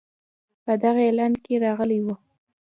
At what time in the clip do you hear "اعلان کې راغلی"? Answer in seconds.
1.07-1.99